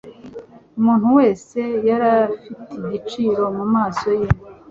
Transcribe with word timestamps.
Umuntu 0.79 1.07
wese 1.17 1.59
yarafitigiciro 1.87 3.43
mu 3.57 3.65
maso 3.73 4.09
ye 4.19 4.27